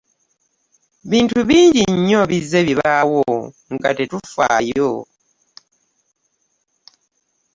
[1.09, 3.23] Bintu bingi nnyo bizze bibaawo
[3.73, 4.91] nga tetufaayo.